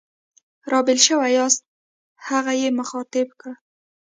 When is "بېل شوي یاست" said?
0.85-1.61